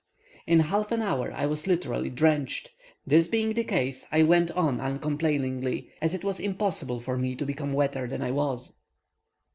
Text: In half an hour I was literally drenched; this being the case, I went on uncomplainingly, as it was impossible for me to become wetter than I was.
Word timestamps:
In 0.47 0.61
half 0.61 0.91
an 0.91 1.03
hour 1.03 1.31
I 1.31 1.45
was 1.45 1.67
literally 1.67 2.09
drenched; 2.09 2.71
this 3.05 3.27
being 3.27 3.53
the 3.53 3.63
case, 3.63 4.07
I 4.11 4.23
went 4.23 4.49
on 4.49 4.79
uncomplainingly, 4.81 5.91
as 6.01 6.15
it 6.15 6.23
was 6.23 6.39
impossible 6.39 6.99
for 6.99 7.19
me 7.19 7.35
to 7.35 7.45
become 7.45 7.71
wetter 7.71 8.07
than 8.07 8.23
I 8.23 8.31
was. 8.31 8.73